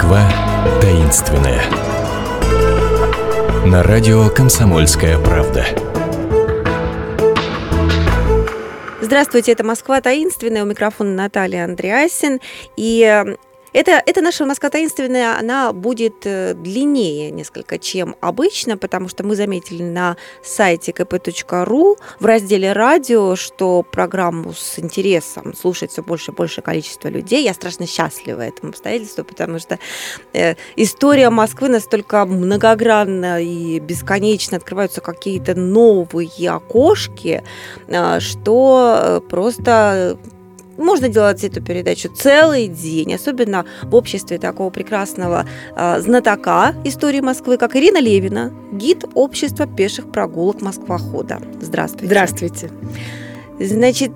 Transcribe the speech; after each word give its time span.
Москва 0.00 0.22
таинственная. 0.80 1.60
На 3.66 3.82
радио 3.82 4.30
«Комсомольская 4.30 5.18
правда». 5.18 5.66
Здравствуйте, 9.02 9.52
это 9.52 9.62
Москва 9.62 10.00
таинственная. 10.00 10.62
У 10.62 10.66
микрофона 10.66 11.10
Наталья 11.10 11.64
Андреасин. 11.64 12.40
И 12.78 13.02
э, 13.02 13.36
это, 13.72 14.02
это 14.04 14.20
наша 14.20 14.46
Москва 14.46 14.70
таинственная, 14.70 15.38
она 15.38 15.72
будет 15.72 16.24
э, 16.24 16.54
длиннее 16.54 17.30
несколько, 17.30 17.78
чем 17.78 18.16
обычно, 18.20 18.76
потому 18.76 19.08
что 19.08 19.24
мы 19.24 19.36
заметили 19.36 19.82
на 19.82 20.16
сайте 20.42 20.92
kp.ru 20.92 21.96
в 22.18 22.24
разделе 22.24 22.72
«Радио», 22.72 23.36
что 23.36 23.82
программу 23.82 24.52
с 24.52 24.78
интересом 24.78 25.54
слушает 25.54 25.92
все 25.92 26.02
больше 26.02 26.32
и 26.32 26.34
больше 26.34 26.62
количество 26.62 27.08
людей. 27.08 27.44
Я 27.44 27.54
страшно 27.54 27.86
счастлива 27.86 28.42
этому 28.42 28.70
обстоятельству, 28.70 29.24
потому 29.24 29.58
что 29.58 29.78
э, 30.32 30.54
история 30.76 31.30
Москвы 31.30 31.68
настолько 31.68 32.24
многогранна 32.26 33.42
и 33.42 33.78
бесконечно 33.78 34.56
открываются 34.56 35.00
какие-то 35.00 35.54
новые 35.54 36.50
окошки, 36.50 37.42
э, 37.86 38.20
что 38.20 39.00
э, 39.02 39.20
просто 39.28 40.18
можно 40.80 41.08
делать 41.08 41.44
эту 41.44 41.62
передачу 41.62 42.08
целый 42.08 42.68
день, 42.68 43.14
особенно 43.14 43.64
в 43.82 43.94
обществе 43.94 44.38
такого 44.38 44.70
прекрасного 44.70 45.46
э, 45.76 46.00
знатока 46.00 46.74
истории 46.84 47.20
Москвы, 47.20 47.56
как 47.58 47.76
Ирина 47.76 48.00
Левина, 48.00 48.52
гид 48.72 49.04
общества 49.14 49.66
пеших 49.66 50.10
прогулок 50.10 50.60
Москвохода. 50.60 51.40
Здравствуйте. 51.60 52.06
Здравствуйте. 52.06 52.70
Значит, 53.60 54.12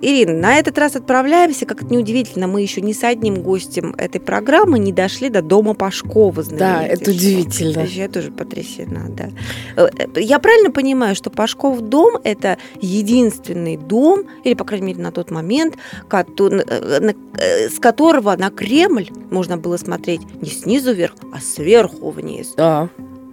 Ирина, 0.00 0.32
на 0.32 0.56
этот 0.56 0.78
раз 0.78 0.96
отправляемся, 0.96 1.66
как 1.66 1.82
это 1.82 1.92
неудивительно, 1.92 2.46
мы 2.46 2.62
еще 2.62 2.80
не 2.80 2.94
с 2.94 3.04
одним 3.04 3.42
гостем 3.42 3.94
этой 3.98 4.18
программы 4.18 4.78
не 4.78 4.92
дошли 4.92 5.28
до 5.28 5.42
дома 5.42 5.74
Пашкова. 5.74 6.42
Да, 6.44 6.86
это 6.86 7.10
удивительно. 7.10 7.82
Я 7.82 8.08
тоже 8.08 8.30
потрясена, 8.30 9.10
да. 9.10 9.28
Э, 9.76 9.88
я 10.16 10.38
правильно 10.38 10.70
понимаю, 10.70 11.14
что 11.14 11.28
Пашков 11.28 11.80
дом– 11.82 12.14
это 12.24 12.56
единственный 12.80 13.76
дом, 13.76 14.24
или, 14.44 14.54
по 14.54 14.64
крайней 14.64 14.86
мере, 14.86 15.02
на 15.02 15.12
тот 15.12 15.30
момент, 15.30 15.76
э, 16.10 16.24
э, 16.38 17.68
с 17.68 17.78
которого 17.78 18.34
на 18.36 18.50
Кремль 18.50 19.10
можно 19.30 19.58
было 19.58 19.76
смотреть 19.76 20.22
не 20.40 20.48
снизу 20.48 20.94
вверх, 20.94 21.14
а 21.32 21.40
сверху 21.40 22.10
вниз. 22.10 22.54
Да. 22.56 22.88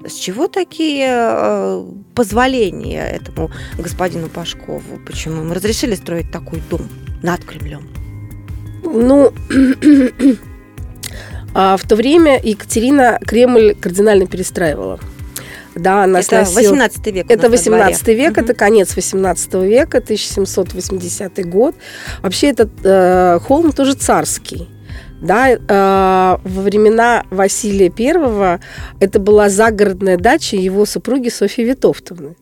С 0.07 0.13
чего 0.13 0.47
такие 0.47 1.07
э, 1.09 1.85
позволения 2.13 3.07
этому 3.07 3.51
господину 3.77 4.29
Пашкову? 4.29 4.99
Почему 5.05 5.41
ему 5.41 5.53
разрешили 5.53 5.95
строить 5.95 6.31
такой 6.31 6.61
дом 6.69 6.87
над 7.23 7.43
Кремлем? 7.43 7.87
Ну, 8.83 9.33
а 11.55 11.77
в 11.77 11.87
то 11.87 11.95
время 11.95 12.39
Екатерина 12.43 13.19
Кремль 13.25 13.75
кардинально 13.75 14.27
перестраивала. 14.27 14.99
Да, 15.75 16.03
она 16.03 16.19
это 16.19 16.45
сносила... 16.45 16.71
18 16.71 17.07
век. 17.07 17.25
Это 17.29 17.49
18 17.49 18.07
век, 18.07 18.31
угу. 18.31 18.41
это 18.41 18.53
конец 18.53 18.95
18 18.95 19.53
века, 19.55 19.97
1780 19.97 21.49
год. 21.49 21.75
Вообще 22.21 22.47
этот 22.49 22.69
э, 22.83 23.39
холм 23.41 23.71
тоже 23.71 23.93
царский. 23.93 24.69
Да, 25.21 25.49
э, 25.49 25.57
во 25.67 26.61
времена 26.61 27.23
Василия 27.29 27.89
Первого 27.89 28.59
это 28.99 29.19
была 29.19 29.49
загородная 29.49 30.17
дача 30.17 30.57
его 30.57 30.85
супруги 30.85 31.29
Софьи 31.29 31.63
Витовтовны. 31.63 32.35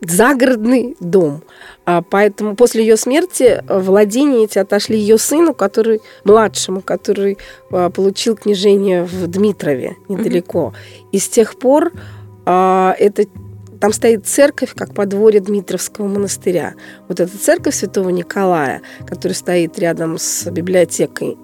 Загородный 0.00 0.96
дом. 1.00 1.42
А 1.84 2.02
поэтому 2.02 2.54
после 2.54 2.82
ее 2.82 2.96
смерти 2.96 3.62
владения 3.68 4.44
эти 4.44 4.58
отошли 4.58 4.98
ее 4.98 5.18
сыну, 5.18 5.54
который 5.54 6.00
младшему, 6.24 6.80
который 6.82 7.38
а, 7.70 7.90
получил 7.90 8.36
княжение 8.36 9.04
в 9.04 9.26
Дмитрове 9.26 9.96
недалеко. 10.08 10.74
Mm-hmm. 10.74 11.06
И 11.12 11.18
с 11.18 11.28
тех 11.28 11.56
пор 11.58 11.92
а, 12.44 12.94
это 12.98 13.24
там 13.80 13.92
стоит 13.92 14.26
церковь, 14.26 14.74
как 14.74 14.94
подворье 14.94 15.40
Дмитровского 15.40 16.06
монастыря. 16.06 16.74
Вот 17.08 17.20
эта 17.20 17.36
церковь 17.38 17.74
Святого 17.74 18.10
Николая, 18.10 18.82
которая 19.06 19.34
стоит 19.34 19.78
рядом 19.78 20.18
с 20.18 20.50
библиотекой 20.50 21.36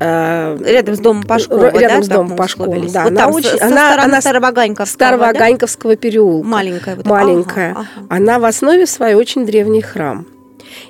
э, 0.00 0.58
Рядом 0.64 0.94
с 0.94 0.98
домом 0.98 1.22
Пашкова, 1.24 1.78
Рядом 1.78 2.00
да, 2.00 2.02
с 2.02 2.08
домом 2.08 2.36
Пашкова, 2.36 2.76
да. 2.92 3.02
Вот 3.02 3.12
она 3.12 3.20
там, 3.20 3.34
очень, 3.34 3.58
со 3.58 3.66
она, 3.66 4.02
она 4.02 4.20
Староваганьковского, 4.20 4.94
Староваганьковского 4.94 5.94
да? 5.94 6.00
переулка. 6.00 6.48
Маленькая. 6.48 6.96
Вот 6.96 7.06
маленькая. 7.06 7.70
Ага, 7.72 7.86
ага. 7.96 8.06
Она 8.08 8.38
в 8.38 8.44
основе 8.44 8.86
своей 8.86 9.14
очень 9.14 9.46
древний 9.46 9.82
храм. 9.82 10.26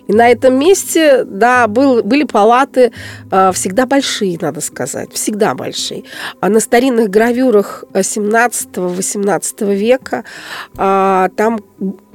И 0.06 0.12
на 0.12 0.28
этом 0.28 0.59
месте, 0.59 1.25
да, 1.25 1.66
был, 1.66 2.03
были 2.03 2.25
палаты 2.25 2.93
э, 3.31 3.53
всегда 3.53 3.87
большие, 3.87 4.38
надо 4.41 4.60
сказать, 4.60 5.12
всегда 5.12 5.54
большие. 5.54 6.04
А 6.41 6.49
на 6.49 6.60
старинных 6.60 7.10
гравюрах 7.10 7.84
17-18 7.93 9.75
века 9.75 10.25
э, 10.77 11.28
там 11.37 11.60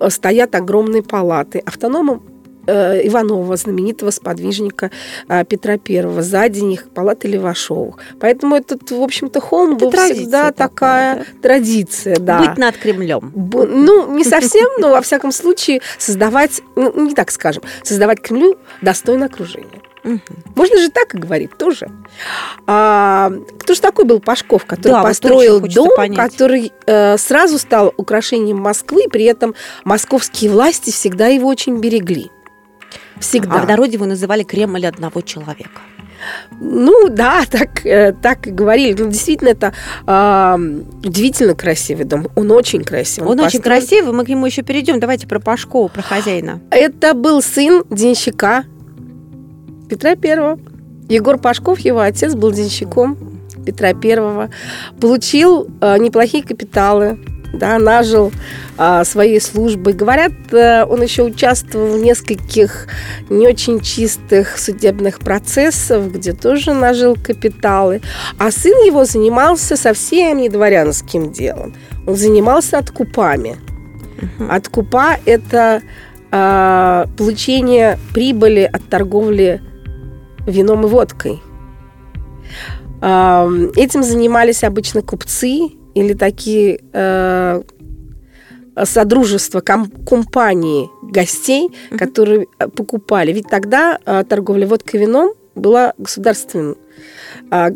стоят 0.10 0.56
огромные 0.56 1.04
палаты. 1.04 1.60
Автономом 1.66 2.24
Э, 2.24 2.33
Иванова, 2.72 3.56
знаменитого 3.56 4.12
сподвижника 4.12 4.92
э, 5.28 5.44
Петра 5.46 5.78
Первого. 5.78 6.22
Сзади 6.22 6.60
них 6.60 6.90
палаты 6.90 7.28
Левашовых. 7.28 7.98
Поэтому 8.20 8.56
этот, 8.56 8.90
в 8.92 9.02
общем-то, 9.02 9.40
холм 9.42 9.78
был 9.78 9.92
всегда 9.92 10.52
такая, 10.52 11.18
да? 11.18 11.24
традиция. 11.42 12.18
Да. 12.18 12.40
Быть 12.40 12.58
над 12.58 12.78
Кремлем. 12.78 13.32
Б- 13.36 13.66
ну, 13.66 14.16
не 14.16 14.24
совсем, 14.24 14.70
но, 14.80 14.90
во 14.90 15.02
всяком 15.02 15.32
случае, 15.32 15.82
создавать, 15.98 16.62
ну, 16.76 17.08
не 17.08 17.14
так 17.14 17.32
скажем, 17.32 17.64
создавать 17.84 18.22
Кремлю 18.22 18.58
достойное 18.82 19.28
окружение. 19.28 19.82
Угу. 20.04 20.20
Можно 20.56 20.78
же 20.80 20.90
так 20.90 21.16
и 21.16 21.18
говорить 21.18 21.58
тоже. 21.58 21.90
А, 22.68 23.32
кто 23.60 23.74
же 23.74 23.82
такой 23.82 24.06
был 24.06 24.20
Пашков, 24.20 24.66
который 24.66 24.92
да, 24.92 25.04
построил 25.04 25.60
вот 25.62 25.74
дом, 25.74 25.90
понять. 25.96 26.32
который 26.32 26.74
э, 26.86 27.18
сразу 27.18 27.58
стал 27.58 27.94
украшением 27.96 28.58
Москвы, 28.58 29.06
при 29.10 29.24
этом 29.24 29.56
московские 29.86 30.52
власти 30.52 30.92
всегда 30.92 31.28
его 31.28 31.48
очень 31.48 31.78
берегли. 31.80 32.32
Всегда. 33.24 33.56
А 33.56 33.62
в 33.64 33.68
народе 33.68 33.94
его 33.94 34.06
называли 34.06 34.44
Кремль 34.44 34.86
одного 34.86 35.22
человека. 35.22 35.82
Ну 36.60 37.10
да, 37.10 37.44
так, 37.50 37.86
э, 37.86 38.14
так 38.14 38.48
и 38.48 38.52
говорили. 38.52 38.96
Ну, 39.02 39.10
действительно, 39.10 39.50
это 39.50 39.74
э, 40.06 40.58
удивительно 41.06 41.56
красивый 41.56 42.06
дом. 42.06 42.28
Он 42.36 42.52
очень 42.52 42.84
красивый. 42.84 43.32
Он, 43.32 43.40
он 43.40 43.46
очень 43.46 43.62
красивый. 43.62 44.14
Мы 44.14 44.26
к 44.26 44.30
нему 44.30 44.46
еще 44.46 44.62
перейдем. 44.62 45.00
Давайте 45.00 45.28
про 45.28 45.40
Пашкова, 45.40 45.88
про 45.88 46.02
хозяина. 46.02 46.62
Это 46.70 47.14
был 47.14 47.42
сын 47.42 47.84
денщика 47.90 48.66
Петра 49.90 50.16
Первого. 50.16 50.60
Егор 51.10 51.38
Пашков, 51.38 51.80
его 51.80 52.00
отец, 52.00 52.34
был 52.34 52.52
денщиком 52.52 53.18
Петра 53.66 53.94
Первого. 53.94 54.50
Получил 55.00 55.68
э, 55.82 55.98
неплохие 55.98 56.44
капиталы 56.44 57.20
да, 57.54 57.78
нажил 57.78 58.32
а, 58.78 59.06
своей 59.06 59.40
службой. 59.40 59.94
Говорят, 59.94 60.34
а, 60.52 60.86
он 60.86 61.02
еще 61.02 61.24
участвовал 61.24 61.94
в 61.94 62.04
нескольких 62.04 62.88
не 63.30 63.48
очень 63.48 63.80
чистых 63.80 64.58
судебных 64.58 65.20
процессах, 65.20 66.06
где 66.06 66.34
тоже 66.34 66.74
нажил 66.74 67.16
капиталы. 67.16 68.02
А 68.40 68.52
сын 68.52 68.74
его 68.86 69.06
занимался 69.06 69.78
совсем 69.78 70.40
не 70.40 70.50
дворянским 70.50 71.32
делом. 71.32 71.76
Он 72.08 72.16
занимался 72.16 72.80
откупами. 72.80 73.58
Угу. 74.18 74.50
Откупа– 74.50 75.18
это 75.26 75.84
а, 76.32 77.06
получение 77.18 78.00
прибыли 78.14 78.70
от 78.72 78.90
торговли 78.90 79.62
вином 80.46 80.86
и 80.86 80.90
водкой. 80.90 81.42
Этим 83.02 84.02
занимались 84.02 84.64
обычно 84.64 85.02
купцы 85.02 85.74
или 85.94 86.14
такие 86.14 86.80
э, 86.94 87.62
содружества, 88.84 89.62
ком, 89.62 89.90
компании 90.06 90.90
гостей, 91.04 91.70
mm-hmm. 91.70 91.98
которые 91.98 92.48
э, 92.60 92.68
покупали. 92.68 93.32
Ведь 93.32 93.48
тогда 93.48 94.00
э, 94.06 94.24
торговля 94.28 94.68
водкой 94.68 95.00
и 95.00 95.04
вином 95.04 95.34
была 95.56 95.94
государственным 95.98 96.78
э, 97.52 97.70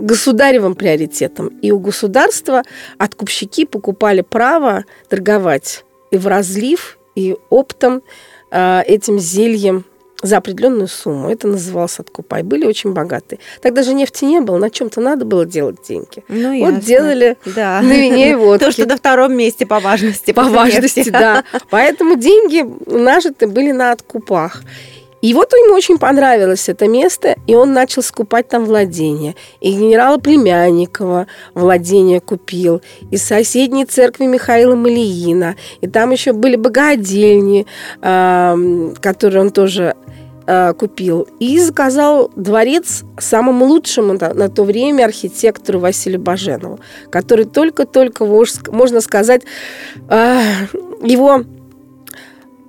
государевым 0.00 0.74
приоритетом. 0.74 1.48
И 1.62 1.72
у 1.72 1.78
государства 1.78 2.62
откупщики 2.98 3.64
покупали 3.66 4.22
право 4.22 4.84
торговать 5.08 5.84
и 6.10 6.16
в 6.16 6.26
разлив, 6.26 6.98
и 7.14 7.36
оптом 7.50 8.02
э, 8.50 8.82
этим 8.86 9.18
зельем 9.18 9.84
за 10.22 10.36
определенную 10.36 10.88
сумму. 10.88 11.30
Это 11.30 11.48
называлось 11.48 11.98
откупай. 11.98 12.42
Были 12.42 12.66
очень 12.66 12.92
богатые. 12.92 13.38
Тогда 13.62 13.82
же 13.82 13.94
нефти 13.94 14.24
не 14.24 14.40
было, 14.40 14.58
на 14.58 14.70
чем-то 14.70 15.00
надо 15.00 15.24
было 15.24 15.46
делать 15.46 15.76
деньги. 15.86 16.24
Ну, 16.28 16.58
вот 16.60 16.74
ясно. 16.74 16.80
делали 16.80 17.36
да. 17.46 17.80
на 17.82 17.92
вине 17.92 18.32
и 18.32 18.34
водке. 18.36 18.66
То, 18.66 18.72
что 18.72 18.86
на 18.86 18.96
втором 18.96 19.34
месте 19.34 19.66
по 19.66 19.80
важности. 19.80 20.32
По 20.32 20.44
важности, 20.44 21.10
да. 21.10 21.44
Поэтому 21.70 22.16
деньги 22.16 22.64
нажиты 22.86 23.46
были 23.46 23.72
на 23.72 23.92
откупах. 23.92 24.62
И 25.22 25.34
вот 25.34 25.52
ему 25.52 25.74
очень 25.74 25.98
понравилось 25.98 26.68
это 26.68 26.88
место, 26.88 27.36
и 27.46 27.54
он 27.54 27.74
начал 27.74 28.02
скупать 28.02 28.48
там 28.48 28.64
владения. 28.64 29.34
И 29.60 29.72
генерала 29.72 30.16
Племянникова 30.16 31.26
владение 31.54 32.20
купил, 32.20 32.80
и 33.10 33.18
соседней 33.18 33.84
церкви 33.84 34.24
Михаила 34.24 34.74
Малиина, 34.74 35.56
и 35.82 35.86
там 35.88 36.10
еще 36.10 36.32
были 36.32 36.56
богадельни, 36.56 37.66
которые 38.00 39.42
он 39.42 39.50
тоже 39.50 39.94
э, 40.50 40.74
купил 40.74 41.28
и 41.38 41.58
заказал 41.60 42.30
дворец 42.34 43.04
самому 43.18 43.66
лучшему 43.66 44.14
на, 44.14 44.34
на 44.34 44.48
то 44.48 44.64
время 44.64 45.04
архитектору 45.04 45.78
Василию 45.78 46.20
Баженову, 46.20 46.80
который 47.10 47.44
только-только, 47.44 48.24
можно 48.24 49.00
сказать, 49.00 49.42
э, 50.08 50.40
его 51.02 51.44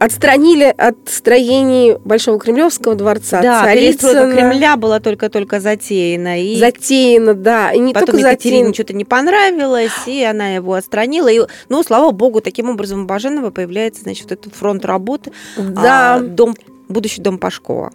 отстранили 0.01 0.73
от 0.75 0.97
строений 1.05 1.95
Большого 2.03 2.39
Кремлевского 2.39 2.95
дворца. 2.95 3.39
Да, 3.41 3.71
перестройка 3.71 4.31
Кремля 4.31 4.75
была 4.75 4.99
только-только 4.99 5.59
затеяна. 5.59 6.41
И 6.41 6.59
затеяна, 6.59 7.35
да. 7.35 7.71
И 7.71 7.77
не 7.77 7.93
потом 7.93 8.07
только 8.07 8.29
Екатерине 8.29 8.57
затеяна. 8.57 8.73
что-то 8.73 8.93
не 8.93 9.05
понравилось, 9.05 10.07
и 10.07 10.23
она 10.23 10.55
его 10.55 10.73
отстранила. 10.73 11.27
И, 11.27 11.41
ну, 11.69 11.83
слава 11.83 12.09
богу, 12.09 12.41
таким 12.41 12.71
образом 12.71 13.03
у 13.03 13.05
Баженова 13.05 13.51
появляется, 13.51 14.01
значит, 14.01 14.31
этот 14.31 14.55
фронт 14.55 14.85
работы. 14.85 15.33
Да. 15.55 16.15
А, 16.15 16.19
дом, 16.19 16.55
будущий 16.91 17.21
дом 17.21 17.37
Пашкова. 17.37 17.91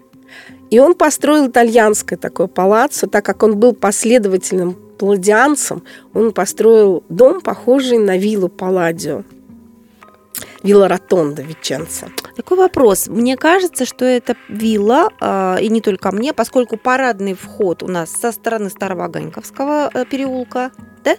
И 0.71 0.79
он 0.79 0.95
построил 0.95 1.49
итальянское 1.49 2.17
такое 2.17 2.47
палаццо, 2.49 3.07
так 3.07 3.25
как 3.25 3.43
он 3.43 3.57
был 3.57 3.73
последовательным 3.73 4.77
палладианцем, 4.99 5.83
он 6.15 6.33
построил 6.33 7.05
дом, 7.09 7.41
похожий 7.41 7.99
на 7.99 8.17
виллу 8.17 8.49
Палладио. 8.49 9.23
Вилла 10.63 10.89
Ротонда 10.89 11.43
Веченца. 11.43 12.09
Такой 12.35 12.59
вопрос. 12.59 13.07
Мне 13.07 13.37
кажется, 13.37 13.87
что 13.87 14.05
это 14.05 14.37
вилла, 14.49 15.11
э, 15.21 15.63
и 15.63 15.69
не 15.69 15.81
только 15.81 16.11
мне, 16.11 16.33
поскольку 16.33 16.77
парадный 16.77 17.35
вход 17.35 17.83
у 17.83 17.89
нас 17.89 18.11
со 18.11 18.33
стороны 18.33 18.69
Старого 18.69 19.05
Оганьковского 19.05 19.91
э, 19.93 20.05
переулка, 20.05 20.73
да, 21.05 21.17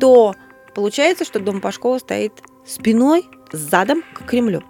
то 0.00 0.34
получается, 0.74 1.24
что 1.24 1.40
дом 1.40 1.60
Пашкова 1.60 1.98
стоит 1.98 2.32
спиной, 2.64 3.28
задом 3.52 4.02
к 4.14 4.24
Кремлю. 4.24 4.62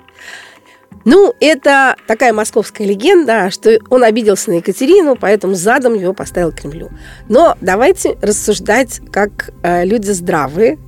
Ну, 1.05 1.35
это 1.41 1.97
такая 2.07 2.33
московская 2.33 2.85
легенда, 2.85 3.51
что 3.51 3.79
он 3.91 4.03
обиделся 4.03 4.51
на 4.51 4.55
Екатерину, 4.55 5.17
поэтому 5.17 5.55
задом 5.55 5.95
его 5.95 6.13
поставил 6.13 6.51
к 6.51 6.57
Кремлю. 6.57 6.91
Но 7.29 7.57
давайте 7.61 8.17
рассуждать 8.23 9.01
как 9.13 9.51
э, 9.63 9.85
люди 9.85 10.11
здравые, 10.11 10.79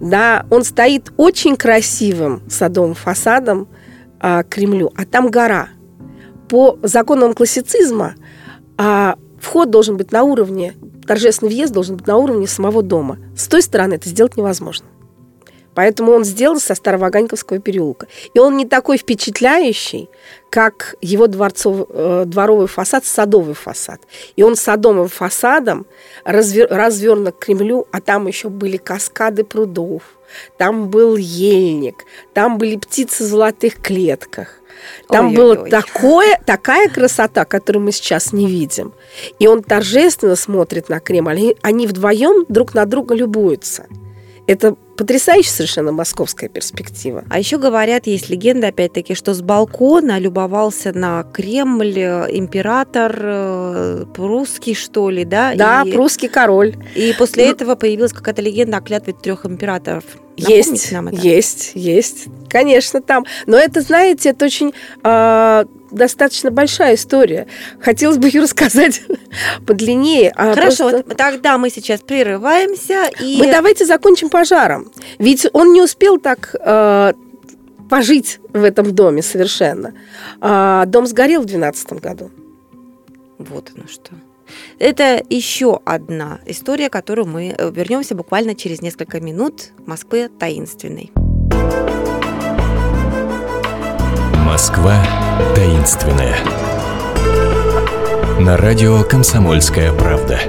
да, 0.00 0.46
он 0.50 0.64
стоит 0.64 1.12
очень 1.16 1.56
красивым 1.56 2.42
садовым 2.48 2.94
фасадом 2.94 3.68
а, 4.20 4.42
к 4.42 4.50
Кремлю, 4.50 4.92
а 4.96 5.04
там 5.04 5.30
гора. 5.30 5.68
По 6.48 6.78
законам 6.82 7.34
классицизма 7.34 8.14
а, 8.76 9.16
вход 9.40 9.70
должен 9.70 9.96
быть 9.96 10.12
на 10.12 10.22
уровне, 10.22 10.74
торжественный 11.06 11.50
въезд 11.50 11.72
должен 11.72 11.96
быть 11.96 12.06
на 12.06 12.16
уровне 12.16 12.46
самого 12.46 12.82
дома. 12.82 13.18
С 13.36 13.48
той 13.48 13.62
стороны 13.62 13.94
это 13.94 14.08
сделать 14.08 14.36
невозможно. 14.36 14.86
Поэтому 15.76 16.12
он 16.12 16.24
сделал 16.24 16.58
со 16.58 16.74
Старого 16.74 17.08
Оганьковского 17.08 17.58
переулка. 17.58 18.06
И 18.32 18.38
он 18.38 18.56
не 18.56 18.64
такой 18.64 18.96
впечатляющий, 18.96 20.08
как 20.48 20.96
его 21.02 21.26
дворцов, 21.26 21.86
э, 21.90 22.24
дворовый 22.26 22.66
фасад, 22.66 23.04
садовый 23.04 23.54
фасад. 23.54 24.00
И 24.36 24.42
он 24.42 24.56
садовым 24.56 25.08
фасадом 25.08 25.84
развер, 26.24 26.66
развернут 26.70 27.36
к 27.36 27.44
Кремлю, 27.44 27.86
а 27.92 28.00
там 28.00 28.26
еще 28.26 28.48
были 28.48 28.78
каскады 28.78 29.44
прудов, 29.44 30.02
там 30.56 30.88
был 30.88 31.16
ельник, 31.16 32.06
там 32.32 32.56
были 32.56 32.76
птицы 32.76 33.24
в 33.24 33.26
золотых 33.26 33.74
клетках. 33.82 34.60
Там 35.08 35.34
была 35.34 35.56
такое, 35.56 36.40
такая 36.46 36.88
красота, 36.88 37.44
которую 37.44 37.84
мы 37.84 37.92
сейчас 37.92 38.32
не 38.32 38.46
видим. 38.46 38.94
И 39.38 39.46
он 39.46 39.62
торжественно 39.62 40.36
смотрит 40.36 40.88
на 40.88 41.00
Кремль. 41.00 41.32
Они, 41.32 41.56
они 41.60 41.86
вдвоем 41.86 42.46
друг 42.48 42.72
на 42.72 42.86
друга 42.86 43.14
любуются. 43.14 43.86
Это 44.46 44.76
потрясающая 44.96 45.52
совершенно 45.52 45.92
московская 45.92 46.48
перспектива. 46.48 47.24
А 47.28 47.38
еще 47.38 47.58
говорят, 47.58 48.06
есть 48.06 48.30
легенда, 48.30 48.68
опять-таки, 48.68 49.14
что 49.14 49.34
с 49.34 49.42
балкона 49.42 50.18
любовался 50.18 50.96
на 50.96 51.24
Кремль 51.24 51.98
э, 51.98 52.26
император 52.30 53.18
э, 53.18 54.04
прусский, 54.14 54.74
что 54.74 55.10
ли, 55.10 55.24
да? 55.24 55.54
Да, 55.54 55.82
и, 55.84 55.92
прусский 55.92 56.28
король. 56.28 56.76
И 56.94 57.14
после 57.18 57.46
ну, 57.46 57.50
этого 57.50 57.74
появилась 57.74 58.12
какая-то 58.12 58.40
легенда 58.40 58.78
о 58.78 58.80
клятве 58.80 59.12
трех 59.12 59.44
императоров. 59.44 60.04
Напомните 60.38 60.72
есть, 60.72 60.92
нам 60.92 61.08
это? 61.08 61.16
есть, 61.16 61.70
есть, 61.74 62.26
конечно, 62.48 63.00
там. 63.00 63.24
Но 63.46 63.56
это, 63.56 63.80
знаете, 63.80 64.30
это 64.30 64.44
очень 64.44 64.72
э, 65.02 65.64
достаточно 65.90 66.50
большая 66.50 66.94
история. 66.94 67.46
Хотелось 67.80 68.18
бы 68.18 68.28
ее 68.28 68.42
рассказать 68.42 69.02
подлиннее. 69.66 70.32
А 70.36 70.54
Хорошо, 70.54 70.90
просто... 70.90 71.04
вот 71.08 71.16
тогда 71.16 71.58
мы 71.58 71.70
сейчас 71.70 72.00
прерываемся 72.00 73.10
и... 73.20 73.38
Мы 73.38 73.50
давайте 73.50 73.86
закончим 73.86 74.28
пожаром. 74.28 74.92
Ведь 75.18 75.46
он 75.52 75.72
не 75.72 75.80
успел 75.80 76.18
так 76.18 76.54
э, 76.58 77.14
пожить 77.88 78.40
в 78.52 78.62
этом 78.62 78.94
доме 78.94 79.22
совершенно. 79.22 79.94
А 80.40 80.84
дом 80.86 81.06
сгорел 81.06 81.42
в 81.42 81.46
2012 81.46 81.92
году. 81.94 82.30
Вот 83.38 83.70
оно 83.74 83.86
что. 83.88 84.12
Это 84.78 85.22
еще 85.28 85.80
одна 85.84 86.40
история, 86.46 86.88
которую 86.88 87.26
мы 87.26 87.54
э, 87.56 87.70
вернемся 87.70 88.14
буквально 88.14 88.54
через 88.54 88.82
несколько 88.82 89.20
минут. 89.20 89.70
Москвы 89.86 90.28
таинственной. 90.28 91.10
Москва 94.44 95.04
таинственная. 95.54 96.36
На 98.40 98.56
радио 98.56 99.02
«Комсомольская 99.02 99.92
правда». 99.92 100.40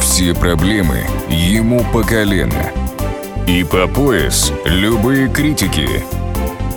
Все 0.00 0.34
проблемы 0.34 1.06
ему 1.28 1.82
по 1.92 2.02
колено. 2.02 2.70
И 3.48 3.64
по 3.64 3.88
пояс 3.88 4.52
любые 4.64 5.28
критики. 5.28 6.21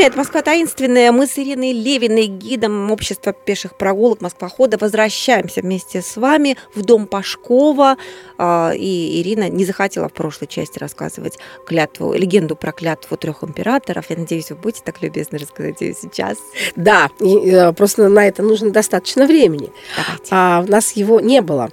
Друзья, 0.00 0.12
это 0.12 0.18
«Москва 0.18 0.40
таинственная». 0.40 1.12
Мы 1.12 1.26
с 1.26 1.38
Ириной 1.38 1.72
Левиной, 1.72 2.24
гидом 2.24 2.90
общества 2.90 3.34
пеших 3.34 3.76
прогулок 3.76 4.22
Москвохода, 4.22 4.78
возвращаемся 4.78 5.60
вместе 5.60 6.00
с 6.00 6.16
вами 6.16 6.56
в 6.74 6.80
дом 6.80 7.06
Пашкова. 7.06 7.98
А, 8.38 8.72
и 8.74 9.20
Ирина 9.20 9.50
не 9.50 9.66
захотела 9.66 10.08
в 10.08 10.14
прошлой 10.14 10.46
части 10.46 10.78
рассказывать 10.78 11.38
клятву, 11.66 12.14
легенду 12.14 12.56
про 12.56 12.72
клятву 12.72 13.18
трех 13.18 13.44
императоров. 13.44 14.06
Я 14.08 14.16
надеюсь, 14.16 14.48
вы 14.48 14.56
будете 14.56 14.80
так 14.82 15.02
любезны 15.02 15.36
рассказать 15.36 15.82
ее 15.82 15.92
сейчас. 15.92 16.38
Да, 16.76 17.10
э, 17.20 17.74
просто 17.74 18.08
на 18.08 18.26
это 18.26 18.42
нужно 18.42 18.70
достаточно 18.70 19.26
времени. 19.26 19.70
Давайте. 19.98 20.28
А 20.30 20.64
у 20.66 20.70
нас 20.70 20.92
его 20.92 21.20
не 21.20 21.42
было. 21.42 21.68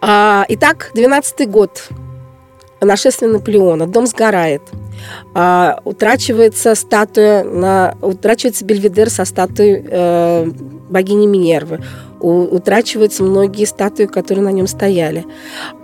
А, 0.00 0.46
итак, 0.48 0.92
12-й 0.94 1.44
год. 1.44 1.90
Нашествие 2.80 3.30
Наполеона. 3.30 3.86
Дом 3.86 4.06
сгорает 4.06 4.62
а, 5.34 5.80
утрачивается 5.84 6.74
статуя, 6.74 7.44
на, 7.44 7.94
утрачивается 8.02 8.64
Бельведер 8.64 9.10
со 9.10 9.24
статуей 9.24 9.84
э, 9.88 10.50
богини 10.88 11.26
Минервы, 11.26 11.80
у, 12.20 12.42
утрачиваются 12.42 13.22
многие 13.22 13.64
статуи, 13.64 14.06
которые 14.06 14.44
на 14.44 14.50
нем 14.50 14.66
стояли. 14.66 15.24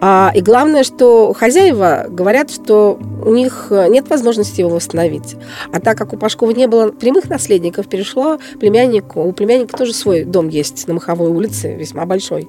А, 0.00 0.32
и 0.34 0.40
главное, 0.40 0.82
что 0.82 1.32
хозяева 1.32 2.06
говорят, 2.08 2.50
что 2.50 2.98
у 3.24 3.32
них 3.32 3.68
нет 3.70 4.08
возможности 4.08 4.60
его 4.60 4.70
восстановить. 4.70 5.36
А 5.72 5.80
так 5.80 5.96
как 5.96 6.12
у 6.12 6.16
Пашкова 6.16 6.50
не 6.50 6.66
было 6.66 6.90
прямых 6.90 7.28
наследников, 7.28 7.88
перешло 7.88 8.38
племяннику. 8.58 9.22
У 9.22 9.32
племянника 9.32 9.76
тоже 9.76 9.92
свой 9.92 10.24
дом 10.24 10.48
есть 10.48 10.88
на 10.88 10.94
Маховой 10.94 11.30
улице, 11.30 11.74
весьма 11.74 12.06
большой. 12.06 12.48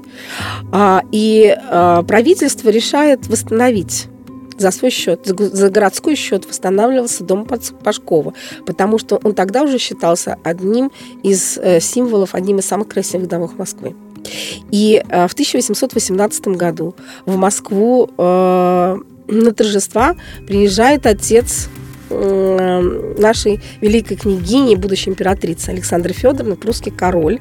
А, 0.71 1.03
и 1.11 1.55
а, 1.69 2.03
правительство 2.03 2.69
решает 2.69 3.27
восстановить 3.27 4.07
за 4.57 4.71
свой 4.71 4.91
счет, 4.91 5.25
за, 5.25 5.69
городской 5.69 6.15
счет 6.15 6.45
восстанавливался 6.45 7.23
дом 7.23 7.45
Пашкова, 7.45 8.33
потому 8.65 8.97
что 8.97 9.19
он 9.23 9.33
тогда 9.33 9.63
уже 9.63 9.77
считался 9.77 10.37
одним 10.43 10.91
из 11.23 11.57
э, 11.57 11.79
символов, 11.79 12.35
одним 12.35 12.59
из 12.59 12.65
самых 12.65 12.87
красивых 12.87 13.27
домов 13.27 13.57
Москвы. 13.57 13.95
И 14.71 15.03
э, 15.07 15.27
в 15.27 15.33
1818 15.33 16.47
году 16.49 16.95
в 17.25 17.35
Москву 17.37 18.09
э, 18.17 18.97
на 19.27 19.53
торжества 19.53 20.15
приезжает 20.47 21.05
отец 21.05 21.69
нашей 22.09 23.61
великой 23.81 24.15
княгини, 24.15 24.75
будущей 24.75 25.09
императрицы 25.09 25.69
Александры 25.69 26.13
Федоровны, 26.13 26.55
прусский 26.55 26.91
король 26.91 27.39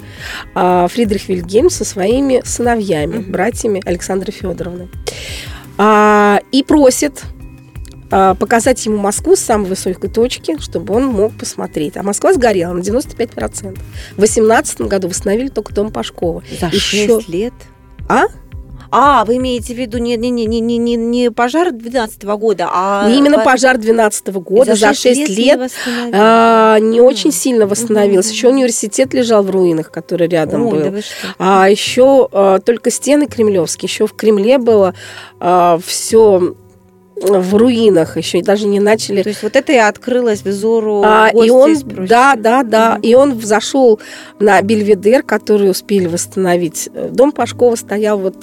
э, 0.54 0.86
Фридрих 0.90 1.28
Вильгельм 1.28 1.68
со 1.68 1.84
своими 1.84 2.40
сыновьями, 2.44 3.18
братьями 3.18 3.82
Александры 3.84 4.32
Федоровны. 4.32 4.88
А, 5.78 6.40
и 6.52 6.62
просит 6.62 7.22
а, 8.10 8.34
показать 8.34 8.84
ему 8.86 8.98
Москву 8.98 9.34
с 9.34 9.40
самой 9.40 9.68
высокой 9.68 10.08
точки, 10.08 10.60
чтобы 10.60 10.94
он 10.94 11.06
мог 11.06 11.32
посмотреть. 11.36 11.96
А 11.96 12.02
Москва 12.02 12.32
сгорела 12.32 12.72
на 12.72 12.80
95%. 12.80 13.78
В 14.16 14.20
18 14.20 14.82
году 14.82 15.08
восстановили 15.08 15.48
только 15.48 15.74
дом 15.74 15.90
Пашкова. 15.90 16.42
За 16.60 16.66
Еще- 16.66 17.06
6 17.06 17.28
лет? 17.28 17.54
А? 18.08 18.24
А, 18.96 19.24
вы 19.24 19.36
имеете 19.38 19.74
в 19.74 19.76
виду 19.78 19.98
не, 19.98 20.16
не, 20.16 20.30
не, 20.30 20.46
не, 20.46 20.60
не, 20.60 20.78
не, 20.78 20.94
не 20.96 21.30
пожар 21.30 21.72
12 21.72 22.22
года, 22.24 22.68
а... 22.72 23.08
Не 23.10 23.18
именно 23.18 23.38
по- 23.38 23.44
пожар 23.44 23.76
12 23.76 24.28
года, 24.34 24.74
за 24.76 24.94
6 24.94 25.04
не 25.04 25.26
лет 25.26 25.58
восстановили. 25.58 26.10
а, 26.14 26.78
не 26.78 27.00
очень 27.00 27.32
сильно 27.32 27.66
восстановился. 27.66 28.30
Еще 28.30 28.48
университет 28.48 29.12
лежал 29.14 29.42
в 29.42 29.50
руинах, 29.50 29.90
который 29.90 30.28
рядом 30.28 30.66
Ой, 30.66 30.72
был. 30.72 30.90
да? 30.90 30.98
А 31.38 31.68
еще 31.68 32.28
а, 32.32 32.58
только 32.60 32.90
стены 32.90 33.26
кремлевские. 33.26 33.88
Еще 33.88 34.06
в 34.06 34.14
Кремле 34.14 34.58
было 34.58 34.94
все 35.84 36.54
в 37.16 37.54
руинах. 37.54 38.16
Еще 38.16 38.42
даже 38.42 38.66
не 38.66 38.80
начали 38.80 39.22
То 39.22 39.28
есть 39.28 39.42
вот 39.42 39.56
это 39.56 39.72
и 39.72 39.76
открылось 39.76 40.42
взору 40.42 41.02
А, 41.04 41.30
и 41.30 41.48
он, 41.50 41.76
да, 41.84 42.34
да, 42.36 42.62
да, 42.62 42.92
Мгм. 42.94 43.00
и 43.02 43.14
он 43.14 43.40
зашел 43.40 44.00
на 44.40 44.60
Бельведер, 44.62 45.22
который 45.22 45.70
успели 45.70 46.06
восстановить. 46.06 46.88
Дом 47.10 47.32
Пашкова 47.32 47.76
стоял 47.76 48.18
вот 48.18 48.36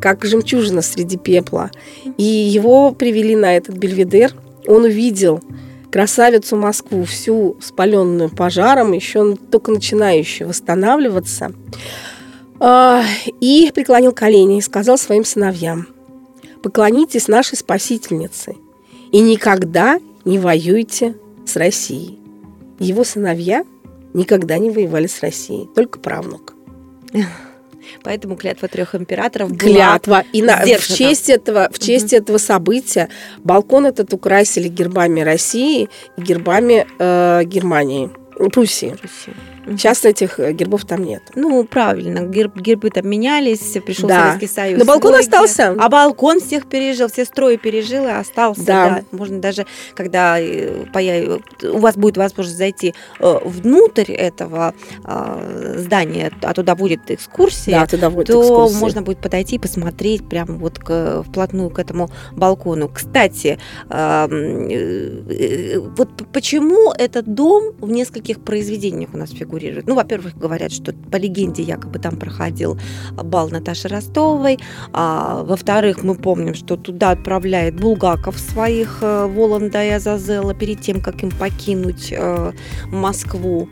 как 0.00 0.24
жемчужина 0.24 0.82
среди 0.82 1.16
пепла. 1.16 1.70
И 2.16 2.22
его 2.22 2.92
привели 2.92 3.36
на 3.36 3.56
этот 3.56 3.76
Бельведер. 3.76 4.34
Он 4.66 4.84
увидел 4.84 5.42
красавицу 5.90 6.56
Москву, 6.56 7.04
всю 7.04 7.56
спаленную 7.60 8.30
пожаром, 8.30 8.92
еще 8.92 9.36
только 9.36 9.70
начинающую 9.70 10.48
восстанавливаться. 10.48 11.52
А, 12.60 13.02
И 13.40 13.70
преклонил 13.74 14.12
колени 14.12 14.58
и 14.58 14.62
сказал 14.62 14.98
своим 14.98 15.24
сыновьям, 15.24 15.88
поклонитесь 16.62 17.28
нашей 17.28 17.56
спасительнице 17.56 18.56
и 19.12 19.20
никогда 19.20 20.00
не 20.24 20.38
воюйте 20.38 21.16
с 21.46 21.56
Россией. 21.56 22.18
Его 22.78 23.04
сыновья 23.04 23.64
никогда 24.12 24.58
не 24.58 24.70
воевали 24.70 25.06
с 25.06 25.20
Россией, 25.20 25.68
только 25.74 25.98
правнук. 25.98 26.54
Поэтому 28.02 28.36
клятва 28.36 28.68
трех 28.68 28.94
императоров 28.94 29.50
была 29.50 29.58
Клятва. 29.58 30.24
И 30.32 30.42
на- 30.42 30.56
в 30.64 30.86
честь, 30.96 31.28
этого, 31.30 31.68
в 31.72 31.78
честь 31.78 32.12
этого 32.12 32.38
события 32.38 33.08
балкон 33.44 33.86
этот 33.86 34.12
украсили 34.12 34.68
гербами 34.68 35.20
России 35.20 35.88
и 36.16 36.20
гербами 36.20 36.86
э, 36.98 37.42
Германии, 37.44 38.10
Пруссии. 38.52 38.90
Пруссии. 38.90 39.34
Сейчас 39.70 40.04
этих 40.04 40.38
э, 40.40 40.52
гербов 40.52 40.84
там 40.84 41.04
нет. 41.04 41.22
Ну, 41.34 41.64
правильно, 41.64 42.20
герб- 42.20 42.60
гербы 42.60 42.90
там 42.90 43.08
менялись, 43.08 43.76
пришел 43.84 44.08
Да. 44.08 44.32
Советский 44.32 44.46
Союз. 44.54 44.78
Но 44.78 44.84
балкон 44.84 45.10
свой 45.12 45.20
остался. 45.20 45.74
А 45.78 45.88
балкон 45.88 46.40
всех 46.40 46.68
пережил, 46.68 47.08
все 47.08 47.24
строи 47.24 47.56
пережил 47.56 48.04
и 48.04 48.10
остался. 48.10 48.64
Да. 48.64 48.88
Да. 48.88 49.16
Можно 49.16 49.40
даже, 49.40 49.66
когда 49.94 50.38
э, 50.40 50.84
появ- 50.92 51.42
у 51.64 51.78
вас 51.78 51.96
будет 51.96 52.16
возможность 52.16 52.56
зайти 52.58 52.94
э, 53.20 53.38
внутрь 53.44 54.12
этого 54.12 54.74
э, 55.04 55.74
здания, 55.78 56.30
а 56.42 56.54
туда 56.54 56.74
будет 56.74 57.10
экскурсия, 57.10 57.80
Да, 57.80 57.86
туда 57.86 58.10
вот 58.10 58.26
то 58.26 58.40
экскурсии. 58.40 58.76
можно 58.80 59.02
будет 59.02 59.18
подойти 59.18 59.56
и 59.56 59.58
посмотреть 59.58 60.28
прямо 60.28 60.54
вот 60.54 60.78
к, 60.78 61.22
вплотную 61.26 61.70
к 61.70 61.78
этому 61.78 62.10
балкону. 62.32 62.88
Кстати, 62.88 63.58
вот 65.96 66.08
почему 66.32 66.92
этот 66.92 67.34
дом 67.34 67.74
в 67.78 67.90
нескольких 67.90 68.40
произведениях 68.40 69.10
у 69.12 69.16
нас 69.16 69.30
фигурирует? 69.30 69.57
Ну, 69.86 69.94
во-первых, 69.94 70.36
говорят, 70.36 70.72
что 70.72 70.92
по 70.92 71.16
легенде 71.16 71.62
якобы 71.62 71.98
там 71.98 72.16
проходил 72.16 72.78
бал 73.12 73.48
Наташи 73.50 73.88
Ростовой, 73.88 74.58
а, 74.92 75.42
во-вторых, 75.42 76.02
мы 76.02 76.14
помним, 76.14 76.54
что 76.54 76.76
туда 76.76 77.10
отправляет 77.10 77.80
Булгаков 77.80 78.38
своих 78.38 78.98
э, 79.02 79.26
Воланда 79.26 79.84
и 79.84 79.90
Азазела 79.90 80.54
перед 80.54 80.80
тем, 80.80 81.00
как 81.00 81.22
им 81.22 81.30
покинуть 81.30 82.12
э, 82.12 82.52
Москву. 82.86 83.68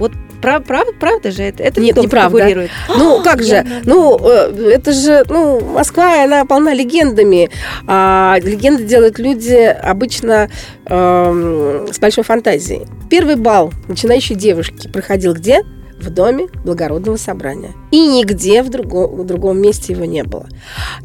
Вот 0.00 0.10
прав- 0.42 0.64
прав- 0.64 0.98
правда 0.98 1.30
же 1.30 1.42
это? 1.44 1.62
Это 1.62 1.80
Нет, 1.80 1.96
неправда. 1.96 2.38
фигурирует? 2.38 2.70
Ну, 2.98 3.22
как 3.22 3.42
же? 3.42 3.64
Ну, 3.84 4.18
э, 4.20 4.70
это 4.74 4.92
же, 4.92 5.24
ну, 5.28 5.60
Москва, 5.60 6.24
она 6.24 6.44
полна 6.44 6.74
легендами. 6.74 7.50
А 7.86 8.36
легенды 8.42 8.82
делают 8.84 9.18
люди 9.20 9.54
обычно 9.82 10.48
эм, 10.86 11.86
с 11.92 11.98
большой 11.98 12.24
фантазией. 12.24 12.86
Первый 13.10 13.36
бал 13.36 13.72
начинающей 13.88 14.34
девушки 14.34 14.88
проходил 14.88 15.34
где? 15.34 15.62
В 16.00 16.08
доме 16.08 16.46
благородного 16.64 17.18
собрания. 17.18 17.72
И 17.90 18.06
нигде 18.06 18.62
в, 18.62 18.70
друго- 18.70 19.06
в 19.06 19.22
другом 19.26 19.60
месте 19.60 19.92
его 19.92 20.06
не 20.06 20.22
было. 20.24 20.48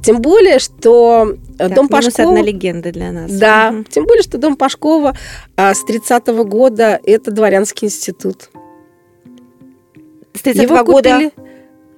Тем 0.02 0.22
более, 0.22 0.58
что 0.60 1.34
э, 1.34 1.58
Так, 1.58 1.74
дом 1.74 1.90
Пашкова... 1.90 2.30
одна 2.30 2.42
легенда 2.42 2.94
для 2.94 3.12
нас. 3.12 3.30
Да, 3.30 3.72
Мгм. 3.74 3.84
тем 3.90 4.06
более, 4.06 4.24
что 4.24 4.38
дом 4.38 4.56
Пашкова 4.56 5.14
а, 5.58 5.74
с 5.74 5.84
30-го 5.84 6.46
года 6.46 6.98
это 7.04 7.32
дворянский 7.32 7.88
институт. 7.88 8.50
С 10.52 10.54
30 10.54 10.64
Его 10.64 10.84
года 10.84 11.12
купили- 11.12 11.32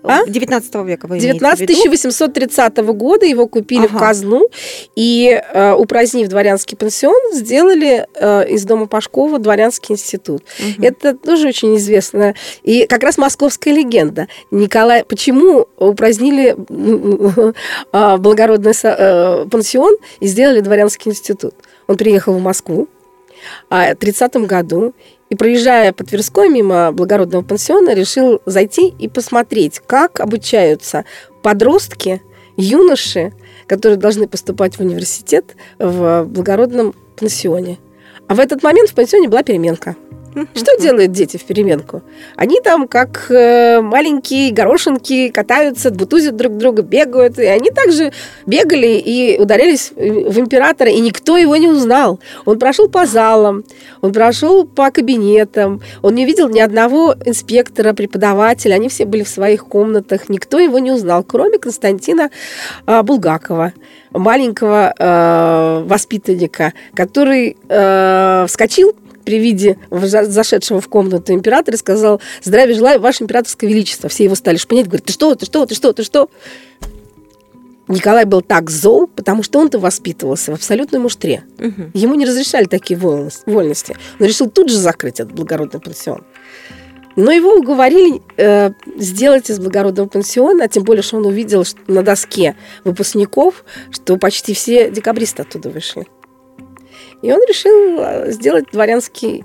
А? 0.03 0.25
19 0.25 0.85
века 0.85 1.07
вы 1.07 1.15
имеете 1.17 1.33
19 1.33 1.57
в 1.57 1.61
виду? 1.63 1.73
1830 1.73 2.77
года 2.93 3.25
его 3.25 3.45
купили 3.47 3.87
в 3.87 3.95
Ага. 3.95 3.99
казну 3.99 4.47
и, 4.95 5.41
э, 5.53 5.73
упразднив 5.73 6.29
дворянский 6.29 6.77
пансион, 6.77 7.33
сделали 7.33 8.07
э, 8.15 8.47
из 8.47 8.63
дома 8.63 8.85
Пашкова 8.85 9.37
дворянский 9.39 9.93
институт. 9.93 10.43
Мгм. 10.59 10.83
Это 10.85 11.13
тоже 11.13 11.49
очень 11.49 11.75
известно. 11.75 12.35
И 12.63 12.85
как 12.87 13.03
раз 13.03 13.17
московская 13.17 13.73
легенда. 13.73 14.27
Николай, 14.49 15.03
почему 15.03 15.67
упразднили 15.77 16.55
а, 17.91 18.17
благородный 18.17 18.73
э, 18.83 19.45
пансион 19.51 19.95
и 20.21 20.27
сделали 20.27 20.61
дворянский 20.61 21.11
институт? 21.11 21.53
Он 21.87 21.97
приехал 21.97 22.33
в 22.33 22.41
Москву 22.41 22.87
а, 23.69 23.93
в 23.93 23.97
30 23.97 24.35
году 24.47 24.93
и, 25.29 25.35
проезжая 25.35 25.93
по 25.93 26.03
Тверской 26.03 26.49
мимо 26.49 26.91
благородного 26.91 27.43
пансиона, 27.43 27.93
решил 27.93 28.41
зайти 28.45 28.87
и 28.87 29.07
посмотреть, 29.07 29.81
как 29.85 30.19
обучаются 30.19 31.05
подростки, 31.41 32.21
юноши, 32.55 33.33
которые 33.67 33.97
должны 33.97 34.27
поступать 34.27 34.77
в 34.77 34.79
университет 34.79 35.55
в 35.79 36.23
благородном 36.25 36.95
пансионе. 37.15 37.77
А 38.27 38.35
в 38.35 38.39
этот 38.39 38.63
момент 38.63 38.89
в 38.89 38.95
пансионе 38.95 39.27
была 39.27 39.43
переменка. 39.43 39.95
Что 40.55 40.77
делают 40.79 41.11
дети 41.11 41.37
в 41.37 41.43
переменку? 41.43 42.01
Они 42.35 42.59
там, 42.61 42.87
как 42.87 43.31
э, 43.31 43.81
маленькие 43.81 44.51
горошинки, 44.51 45.29
катаются, 45.29 45.89
бутузят 45.91 46.35
друг 46.35 46.57
друга, 46.57 46.81
бегают. 46.81 47.39
И 47.39 47.45
они 47.45 47.71
также 47.71 48.11
бегали 48.45 49.01
и 49.03 49.39
ударились 49.39 49.91
в 49.95 50.39
императора, 50.39 50.91
и 50.91 50.99
никто 50.99 51.37
его 51.37 51.55
не 51.55 51.67
узнал. 51.67 52.19
Он 52.45 52.59
прошел 52.59 52.87
по 52.87 53.05
залам, 53.05 53.63
он 54.01 54.13
прошел 54.13 54.65
по 54.65 54.91
кабинетам, 54.91 55.81
он 56.01 56.15
не 56.15 56.25
видел 56.25 56.49
ни 56.49 56.59
одного 56.59 57.15
инспектора, 57.25 57.93
преподавателя. 57.93 58.75
Они 58.75 58.89
все 58.89 59.05
были 59.05 59.23
в 59.23 59.29
своих 59.29 59.65
комнатах. 59.65 60.29
Никто 60.29 60.59
его 60.59 60.79
не 60.79 60.91
узнал, 60.91 61.23
кроме 61.23 61.57
Константина 61.57 62.29
а, 62.85 63.03
Булгакова, 63.03 63.73
маленького 64.11 64.93
э, 64.97 65.83
воспитанника, 65.85 66.73
который 66.93 67.57
э, 67.67 68.45
вскочил 68.47 68.95
при 69.27 69.39
виде 69.39 69.77
за- 69.91 70.23
зашедшего 70.23 70.79
в 70.79 70.87
комнату 70.87 71.33
императора 71.33 71.75
сказал 71.75 72.21
«Здравия 72.41 72.73
желаю, 72.73 73.01
ваше 73.01 73.23
императорское 73.23 73.69
величество». 73.69 74.07
Все 74.07 74.23
его 74.23 74.35
стали 74.35 74.55
шпынять, 74.55 74.85
говорят, 74.85 75.05
ты 75.05 75.11
что, 75.11 75.35
ты 75.35 75.45
что, 75.45 75.65
ты 75.65 75.75
что, 75.75 75.91
ты 75.91 76.03
что? 76.03 76.29
Николай 77.89 78.23
был 78.23 78.41
так 78.41 78.69
зол, 78.69 79.07
потому 79.07 79.43
что 79.43 79.59
он-то 79.59 79.79
воспитывался 79.79 80.51
в 80.51 80.55
абсолютной 80.55 80.99
муштре. 80.99 81.43
Мгм. 81.57 81.91
Ему 81.93 82.15
не 82.15 82.25
разрешали 82.25 82.65
такие 82.67 82.97
вольнос- 82.97 83.41
вольности. 83.45 83.97
Он 84.17 84.27
решил 84.27 84.49
тут 84.49 84.69
же 84.69 84.77
закрыть 84.77 85.19
этот 85.19 85.33
благородный 85.33 85.81
пансион. 85.81 86.23
Но 87.17 87.29
его 87.29 87.53
уговорили 87.53 88.21
э, 88.37 88.71
сделать 88.95 89.49
из 89.49 89.59
благородного 89.59 90.07
пансиона, 90.07 90.63
а 90.63 90.67
тем 90.69 90.83
более, 90.83 91.01
что 91.01 91.17
он 91.17 91.25
увидел 91.25 91.65
что 91.65 91.79
на 91.87 92.01
доске 92.01 92.55
выпускников, 92.85 93.65
что 93.91 94.15
почти 94.15 94.53
все 94.53 94.89
декабристы 94.89 95.41
оттуда 95.41 95.69
вышли. 95.69 96.07
И 97.21 97.31
он 97.31 97.39
решил 97.47 97.99
э, 97.99 98.31
сделать 98.31 98.65
дворянский 98.71 99.43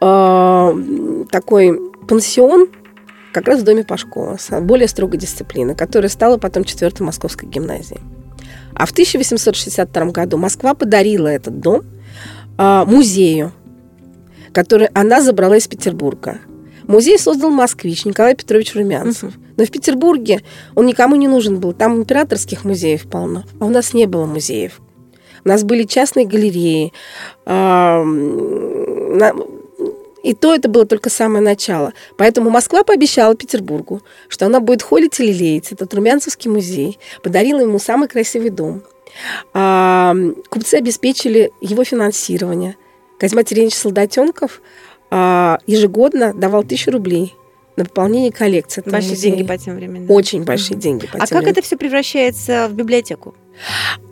э, 0.00 1.24
такой 1.30 1.80
пансион 2.08 2.68
как 3.32 3.48
раз 3.48 3.60
в 3.60 3.64
доме 3.64 3.84
Пашкова 3.84 4.38
с 4.38 4.60
более 4.60 4.88
строгой 4.88 5.20
дисциплиной, 5.20 5.74
которая 5.74 6.08
стала 6.08 6.38
потом 6.38 6.64
четвертой 6.64 7.04
московской 7.04 7.48
гимназией. 7.48 8.00
А 8.74 8.86
в 8.86 8.92
1862 8.92 10.04
году 10.06 10.38
Москва 10.38 10.74
подарила 10.74 11.28
этот 11.28 11.60
дом 11.60 11.82
а, 12.58 12.84
музею, 12.84 13.52
который 14.52 14.88
она 14.94 15.20
забрала 15.20 15.56
из 15.56 15.66
Петербурга. 15.66 16.38
Музей 16.86 17.18
создал 17.18 17.50
москвич 17.50 18.04
Николай 18.04 18.34
Петрович 18.34 18.74
Румянцев. 18.74 19.34
Но 19.56 19.64
в 19.64 19.70
Петербурге 19.70 20.42
он 20.74 20.86
никому 20.86 21.16
не 21.16 21.26
нужен 21.26 21.58
был. 21.58 21.72
Там 21.72 21.96
императорских 21.96 22.64
музеев 22.64 23.08
полно. 23.08 23.44
А 23.60 23.66
у 23.66 23.70
нас 23.70 23.92
не 23.92 24.06
было 24.06 24.24
музеев. 24.26 24.80
У 25.46 25.48
нас 25.48 25.62
были 25.62 25.84
частные 25.84 26.26
галереи. 26.26 26.92
А, 27.46 28.04
и 30.24 30.34
то 30.34 30.52
это 30.52 30.68
было 30.68 30.84
только 30.86 31.08
самое 31.08 31.40
начало. 31.40 31.92
Поэтому 32.16 32.50
Москва 32.50 32.82
пообещала 32.82 33.36
Петербургу, 33.36 34.02
что 34.26 34.46
она 34.46 34.58
будет 34.58 34.82
холить 34.82 35.20
и 35.20 35.22
лелеять 35.22 35.70
этот 35.70 35.94
Румянцевский 35.94 36.50
музей. 36.50 36.98
Подарила 37.22 37.60
ему 37.60 37.78
самый 37.78 38.08
красивый 38.08 38.50
дом. 38.50 38.82
А, 39.54 40.16
купцы 40.48 40.74
обеспечили 40.74 41.52
его 41.60 41.84
финансирование. 41.84 42.76
Козьма 43.16 43.44
Терентьевич 43.44 43.80
Солдатенков 43.80 44.60
а, 45.12 45.60
ежегодно 45.68 46.34
давал 46.34 46.64
тысячу 46.64 46.90
рублей 46.90 47.36
на 47.76 47.84
пополнение 47.84 48.32
коллекции. 48.32 48.82
Большие 48.84 49.10
музея. 49.10 49.32
деньги 49.36 49.46
по 49.46 49.56
тем 49.56 49.76
временам. 49.76 50.10
Очень 50.10 50.42
большие 50.42 50.76
деньги. 50.76 51.06
По 51.06 51.18
а 51.18 51.18
тем 51.18 51.20
как 51.20 51.30
временам. 51.30 51.52
это 51.52 51.62
все 51.62 51.76
превращается 51.76 52.66
в 52.68 52.74
библиотеку? 52.74 53.36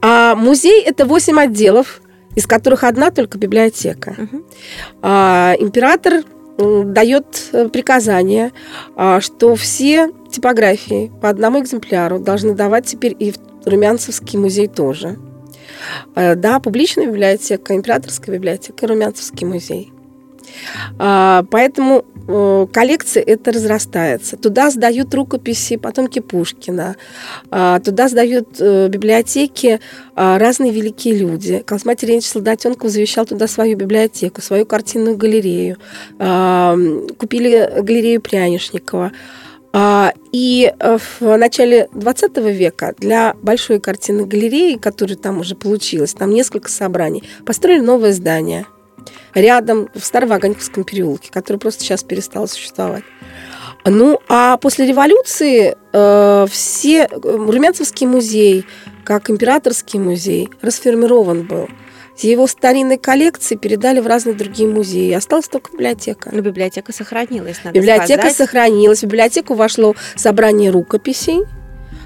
А 0.01 0.35
музей 0.35 0.83
это 0.83 1.07
8 1.07 1.39
отделов, 1.41 2.01
из 2.35 2.47
которых 2.47 2.85
одна 2.85 3.11
только 3.11 3.39
библиотека. 3.39 4.15
Мгм. 4.17 4.45
А, 5.03 5.55
император 5.59 6.25
дает 6.57 7.49
э, 7.53 7.69
приказание, 7.69 8.53
а, 8.97 9.21
что 9.21 9.57
все 9.57 10.11
типографии 10.31 11.11
по 11.21 11.29
одному 11.29 11.61
экземпляру 11.61 12.21
должны 12.21 12.55
давать 12.55 12.87
теперь 12.87 13.17
и 13.19 13.33
в 13.33 13.39
Румянцевский 13.67 14.39
музей 14.39 14.69
тоже. 14.69 15.17
Э, 16.15 16.35
Да, 16.37 16.61
публичная 16.61 17.07
библиотека, 17.07 17.75
императорская 17.75 18.37
библиотека 18.37 18.87
и 18.87 18.89
Румянцевский 18.89 19.47
музей. 19.47 19.93
А, 20.99 21.45
Поэтому 21.51 22.05
э, 22.27 22.67
коллекция 22.73 23.23
это 23.23 23.53
разрастается. 23.53 24.37
Туда 24.37 24.71
сдают 24.71 25.15
рукописи 25.15 25.77
потомки 25.77 26.21
Пушкина, 26.21 26.97
а, 27.51 27.81
туда 27.81 28.09
сдают 28.09 28.61
э, 28.61 28.89
библиотеки 28.89 29.81
а, 30.15 30.39
разные 30.39 30.73
великие 30.73 31.17
люди. 31.17 31.63
Козьма 31.67 31.95
Терентьевич 31.95 32.31
Солдатенков 32.31 32.91
завещал 32.91 33.27
туда 33.27 33.47
свою 33.47 33.77
библиотеку, 33.77 34.41
свою 34.41 34.67
картинную 34.67 35.17
галерею. 35.17 35.77
А, 36.19 36.77
Купили 37.19 37.81
галерею 37.81 38.21
Прянишникова. 38.21 39.13
И 40.31 40.73
э, 40.79 40.99
в 41.19 41.37
начале 41.37 41.89
20 41.95 42.37
века 42.37 42.95
для 42.99 43.35
большой 43.43 43.81
картинной 43.81 44.25
галереи, 44.25 44.77
которая 44.77 45.17
там 45.17 45.41
уже 45.41 45.57
получилась, 45.57 46.15
там 46.15 46.31
несколько 46.31 46.71
собраний, 46.71 47.25
построили 47.45 47.81
новое 47.81 48.13
здание 48.13 48.67
рядом 49.35 49.89
в 49.95 50.05
Староваганьковском 50.05 50.85
переулке, 50.85 51.31
который 51.31 51.57
просто 51.57 51.83
сейчас 51.83 52.03
перестал 52.03 52.49
существовать. 52.49 53.05
Ну, 53.85 54.19
а 54.29 54.57
после 54.57 54.87
революции 54.87 55.77
э, 55.93 56.47
все 56.51 57.03
э, 57.03 57.09
Румянцевский 57.23 58.07
музей, 58.07 58.65
как 59.05 59.29
императорский 59.29 59.99
музей, 59.99 60.49
расформирован 60.63 61.43
был. 61.43 61.69
Его 62.19 62.47
старинные 62.47 62.97
коллекции 62.97 63.57
передали 63.57 64.01
в 64.01 64.07
разные 64.07 64.35
другие 64.35 64.69
музеи. 64.69 65.13
Осталась 65.13 65.49
только 65.49 65.73
библиотека. 65.73 66.31
Но 66.33 66.41
библиотека 66.41 66.93
сохранилась, 66.93 67.59
надо 67.65 67.79
Библиотека 67.79 68.21
сказать. 68.23 68.37
сохранилась. 68.37 69.01
В 69.01 69.05
библиотеку 69.05 69.55
вошло 69.55 69.95
собрание 70.15 70.71
рукописей. 70.71 71.41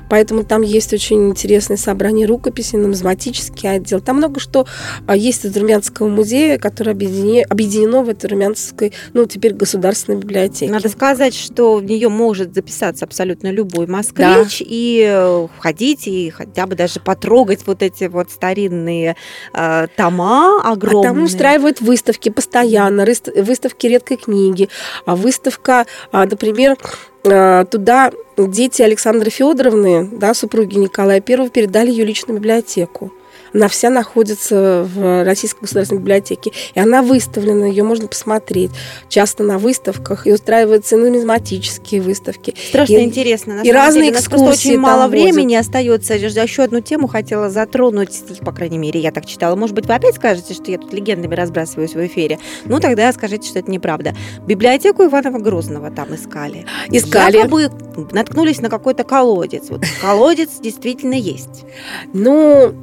Поэтому 0.08 0.44
там 0.44 0.62
есть 0.62 0.92
очень 0.92 1.30
интересное 1.30 1.76
собрание 1.76 2.26
рукописей, 2.26 2.78
нумизматический 2.78 3.70
отдел. 3.70 4.00
Там 4.00 4.16
много 4.16 4.40
что 4.40 4.66
а, 5.06 5.16
есть 5.16 5.44
из 5.44 5.56
Румянского 5.56 6.08
музея, 6.08 6.58
которое 6.58 6.92
объединено, 6.92 7.44
объединено 7.48 8.02
в 8.02 8.08
этой 8.08 8.30
Румянцевской, 8.30 8.92
ну, 9.12 9.26
теперь 9.26 9.54
государственной 9.54 10.18
библиотеке. 10.18 10.70
Надо 10.70 10.88
сказать, 10.88 11.34
что 11.34 11.76
в 11.76 11.84
нее 11.84 12.08
может 12.08 12.54
записаться 12.54 13.04
абсолютно 13.04 13.50
любой 13.50 13.86
москвич 13.86 14.60
и 14.60 15.06
э, 15.08 15.46
входить, 15.56 16.06
и 16.06 16.30
хотя 16.30 16.66
бы 16.66 16.74
даже 16.74 17.00
потрогать 17.00 17.66
вот 17.66 17.82
эти 17.82 18.04
вот 18.04 18.30
старинные 18.30 19.16
э, 19.52 19.86
тома 19.96 20.60
А 20.62 20.72
огромные. 20.72 21.10
там 21.10 21.22
устраивают 21.22 21.80
выставки 21.80 22.28
постоянно, 22.28 23.04
выставки 23.36 23.86
редкой 23.86 24.16
книги, 24.16 24.68
а 25.06 25.16
выставка, 25.16 25.86
а, 26.12 26.24
например, 26.24 26.76
а, 26.78 27.17
туда 27.22 28.12
дети 28.36 28.82
Александры 28.82 29.30
Федоровны, 29.30 30.08
да, 30.12 30.34
супруги 30.34 30.76
Николая 30.78 31.22
I, 31.26 31.48
передали 31.50 31.90
ее 31.90 32.04
личную 32.04 32.38
библиотеку. 32.38 33.12
Она 33.54 33.68
вся 33.68 33.90
находится 33.90 34.86
в 34.94 35.24
Российской 35.24 35.62
государственной 35.62 36.00
библиотеке. 36.00 36.52
И 36.74 36.80
она 36.80 37.02
выставлена, 37.02 37.64
ее 37.66 37.84
можно 37.84 38.08
посмотреть. 38.08 38.70
Часто 39.08 39.42
на 39.42 39.58
выставках. 39.58 40.26
И 40.26 40.32
устраиваются 40.32 40.96
нумизматические 40.96 42.00
выставки. 42.02 42.54
Страшно 42.68 42.94
И- 42.94 43.04
интересно. 43.04 43.54
На 43.54 43.62
и 43.62 43.70
разные 43.72 44.04
деле. 44.04 44.12
У 44.12 44.14
нас 44.14 44.22
экскурсии 44.24 44.68
очень 44.70 44.78
мало 44.78 45.08
времени 45.08 45.54
остается. 45.54 46.14
Я 46.14 46.28
же 46.28 46.38
еще 46.40 46.62
одну 46.62 46.80
тему 46.80 47.08
хотела 47.08 47.50
затронуть, 47.50 48.22
по 48.44 48.52
крайней 48.52 48.78
мере, 48.78 49.00
я 49.00 49.10
так 49.10 49.26
читала. 49.26 49.56
Может 49.56 49.74
быть, 49.74 49.86
вы 49.86 49.94
опять 49.94 50.14
скажете, 50.16 50.54
что 50.54 50.70
я 50.70 50.78
тут 50.78 50.92
легендами 50.92 51.34
разбрасываюсь 51.34 51.94
в 51.94 52.06
эфире. 52.06 52.38
Ну, 52.64 52.80
тогда 52.80 53.12
скажите, 53.12 53.48
что 53.48 53.58
это 53.58 53.70
неправда. 53.70 54.14
Библиотеку 54.46 55.04
Иванова 55.04 55.38
Грозного 55.38 55.90
там 55.90 56.14
искали. 56.14 56.66
Искали. 56.90 57.36
Якобы 57.38 57.70
наткнулись 58.12 58.60
на 58.60 58.68
какой-то 58.68 59.04
колодец. 59.04 59.64
Вот 59.70 59.82
колодец 60.00 60.58
действительно 60.60 61.14
есть. 61.14 61.64
Ну, 62.12 62.74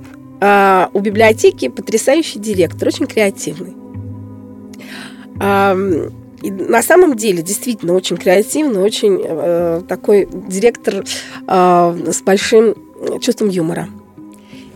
а, 0.42 0.90
у 0.94 1.00
библиотеки 1.00 1.70
потрясающий 1.70 2.40
директор, 2.40 2.88
очень 2.88 3.08
креативный. 3.08 3.74
Ам, 5.40 6.12
и 6.42 6.52
на 6.52 6.82
самом 6.84 7.16
деле, 7.16 7.42
действительно, 7.42 7.94
очень 7.94 8.18
креативный, 8.18 8.82
очень 8.82 9.20
э, 9.24 9.82
такой 9.88 10.28
директор 10.32 11.04
э, 11.48 12.12
с 12.12 12.22
большим 12.22 12.76
чувством 13.20 13.50
юмора. 13.50 13.90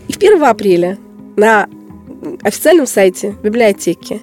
И 0.08 0.12
в 0.12 0.16
1 0.16 0.42
апреля 0.42 0.98
на 1.36 1.68
официальном 2.42 2.86
сайте 2.86 3.36
библиотеки 3.42 4.22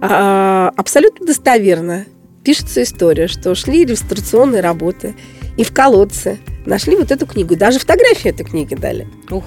а, 0.00 0.72
абсолютно 0.76 1.26
достоверно 1.26 2.06
пишется 2.44 2.82
история, 2.82 3.28
что 3.28 3.54
шли 3.54 3.84
реставрационные 3.84 4.60
работы, 4.60 5.14
и 5.56 5.64
в 5.64 5.72
колодце 5.72 6.38
нашли 6.66 6.96
вот 6.96 7.10
эту 7.10 7.26
книгу. 7.26 7.56
Даже 7.56 7.78
фотографию 7.78 8.34
этой 8.34 8.44
книги 8.44 8.74
дали 8.74 9.06
Ух, 9.30 9.44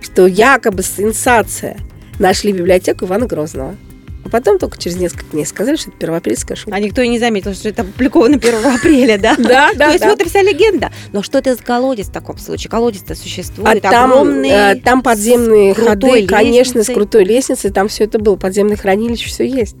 что 0.00 0.26
якобы 0.26 0.82
сенсация 0.82 1.78
нашли 2.18 2.52
библиотеку 2.52 3.04
Ивана 3.06 3.26
Грозного. 3.26 3.76
А 4.24 4.30
потом 4.30 4.58
только 4.58 4.76
через 4.78 4.96
несколько 4.98 5.24
дней 5.26 5.46
сказали, 5.46 5.76
что 5.76 5.90
это 5.90 5.98
первоапрельская 6.00 6.56
шутка. 6.56 6.74
а 6.76 6.80
никто 6.80 7.00
и 7.00 7.08
не 7.08 7.18
заметил, 7.18 7.54
что 7.54 7.68
это 7.68 7.82
опубликовано 7.82 8.36
1 8.36 8.66
апреля, 8.74 9.16
да? 9.16 9.36
Да, 9.38 9.70
То 9.72 9.90
есть 9.92 10.04
вот 10.04 10.20
и 10.20 10.28
вся 10.28 10.42
легенда. 10.42 10.90
Но 11.12 11.22
что 11.22 11.38
это 11.38 11.54
за 11.54 11.62
колодец 11.62 12.08
в 12.08 12.12
таком 12.12 12.36
случае? 12.36 12.68
Колодец-то 12.70 13.12
А 13.12 13.16
существует, 13.16 13.80
там, 13.80 14.12
огромный. 14.12 14.48
э, 14.50 14.74
там 14.84 15.02
подземные 15.02 15.72
ходы, 15.72 16.26
конечно, 16.26 16.82
с 16.82 16.92
крутой 16.92 17.24
лестницей, 17.24 17.70
там 17.70 17.88
все 17.88 18.04
это 18.04 18.18
было, 18.18 18.36
подземное 18.36 18.76
хранилище, 18.76 19.28
все 19.28 19.46
есть. 19.48 19.76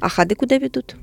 А 0.00 0.08
ходы 0.10 0.34
куда 0.34 0.58
ведут? 0.58 0.96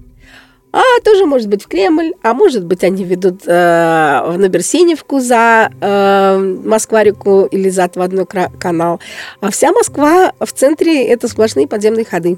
А 0.74 0.82
тоже 1.04 1.26
может 1.26 1.50
быть 1.50 1.64
в 1.64 1.68
Кремль, 1.68 2.14
а 2.22 2.34
может 2.34 2.66
быть 2.66 2.84
они 2.84 3.04
ведут 3.04 3.42
э, 3.46 4.22
в 4.26 4.38
Наберсеневку 4.38 5.20
за 5.20 5.70
э, 5.82 6.38
Москва-реку 6.64 7.46
или 7.52 7.70
за 7.70 7.86
отводной 7.86 8.26
канал. 8.26 9.02
А 9.42 9.52
вся 9.52 9.74
Москва 9.74 10.32
в 10.40 10.52
центре 10.54 11.06
это 11.08 11.28
сплошные 11.28 11.68
подземные 11.68 12.06
ходы. 12.06 12.38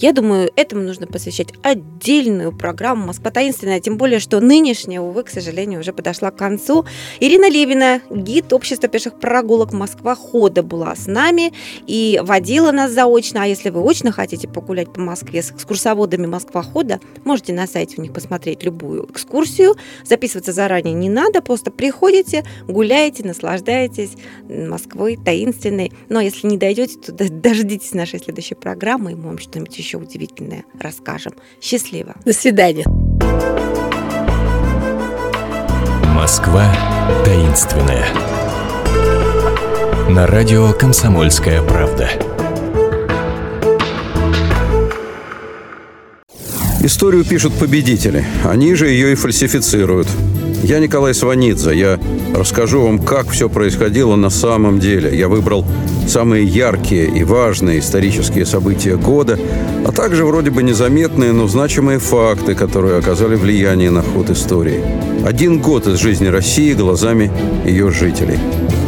Я 0.00 0.14
думаю, 0.14 0.50
этому 0.56 0.82
нужно 0.82 1.06
посвящать 1.06 1.52
отдельную 1.62 2.56
программу 2.56 3.08
«Москва 3.08 3.30
таинственная», 3.30 3.80
тем 3.80 3.98
более, 3.98 4.18
что 4.18 4.40
нынешняя, 4.40 4.98
увы, 4.98 5.24
к 5.24 5.28
сожалению, 5.28 5.80
уже 5.80 5.92
подошла 5.92 6.30
к 6.30 6.36
концу. 6.36 6.86
Ирина 7.20 7.50
Левина, 7.50 8.00
гид 8.08 8.50
общества 8.54 8.88
пеших 8.88 9.20
прогулок 9.20 9.74
«Москва 9.74 10.14
хода» 10.14 10.62
была 10.62 10.96
с 10.96 11.06
нами 11.06 11.52
и 11.86 12.18
водила 12.24 12.72
нас 12.72 12.92
заочно. 12.92 13.42
А 13.42 13.46
если 13.46 13.68
вы 13.68 13.82
очно 13.82 14.10
хотите 14.10 14.48
погулять 14.48 14.90
по 14.90 15.02
Москве 15.02 15.42
с 15.42 15.50
экскурсоводами 15.50 16.24
«Москва 16.24 16.62
хода», 16.62 16.98
можете 17.24 17.52
на 17.52 17.66
сайте 17.66 17.96
у 17.98 18.00
них 18.00 18.14
посмотреть 18.14 18.64
любую 18.64 19.04
экскурсию. 19.10 19.76
Записываться 20.06 20.52
заранее 20.52 20.94
не 20.94 21.10
надо, 21.10 21.42
просто 21.42 21.70
приходите, 21.70 22.46
гуляете, 22.66 23.22
наслаждаетесь 23.22 24.12
Москвой 24.48 25.18
таинственной. 25.22 25.92
Но 26.08 26.22
если 26.22 26.46
не 26.46 26.56
дойдете, 26.56 26.98
то 26.98 27.12
дождитесь 27.30 27.92
нашей 27.92 28.18
следующей 28.18 28.54
программы, 28.54 29.12
и 29.12 29.14
мы 29.14 29.24
вам 29.24 29.38
что-нибудь 29.38 29.76
еще 29.90 29.98
удивительное 29.98 30.64
расскажем. 30.78 31.32
Счастливо! 31.60 32.14
До 32.24 32.32
свидания. 32.32 32.84
Москва 36.14 36.72
таинственная. 37.24 38.06
На 40.08 40.28
радио 40.28 40.72
«Комсомольская 40.72 41.62
правда». 41.62 42.08
Историю 46.82 47.24
пишут 47.24 47.52
победители. 47.58 48.24
Они 48.44 48.74
же 48.74 48.88
ее 48.88 49.12
и 49.12 49.14
фальсифицируют. 49.16 50.08
Я 50.62 50.78
Николай 50.78 51.14
Сванидзе. 51.14 51.76
Я 51.76 52.00
расскажу 52.34 52.82
вам, 52.82 53.00
как 53.00 53.28
все 53.30 53.48
происходило 53.48 54.14
на 54.14 54.30
самом 54.30 54.78
деле. 54.78 55.16
Я 55.16 55.28
выбрал 55.28 55.66
самые 56.10 56.44
яркие 56.44 57.06
и 57.06 57.24
важные 57.24 57.78
исторические 57.78 58.44
события 58.44 58.96
года, 58.96 59.38
а 59.86 59.92
также 59.92 60.24
вроде 60.24 60.50
бы 60.50 60.62
незаметные, 60.62 61.32
но 61.32 61.46
значимые 61.46 61.98
факты, 61.98 62.54
которые 62.54 62.98
оказали 62.98 63.36
влияние 63.36 63.90
на 63.90 64.02
ход 64.02 64.28
истории. 64.30 64.82
Один 65.24 65.60
год 65.60 65.86
из 65.86 65.98
жизни 65.98 66.26
России 66.26 66.74
глазами 66.74 67.30
ее 67.64 67.90
жителей. 67.90 68.38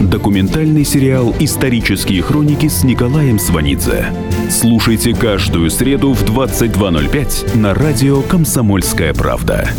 Документальный 0.00 0.85
сериал 0.85 1.35
«Исторические 1.38 2.22
хроники» 2.22 2.68
с 2.68 2.82
Николаем 2.82 3.38
Сванидзе. 3.38 4.06
Слушайте 4.50 5.14
каждую 5.14 5.70
среду 5.70 6.12
в 6.12 6.24
22.05 6.24 7.56
на 7.56 7.72
радио 7.72 8.20
«Комсомольская 8.22 9.14
правда». 9.14 9.70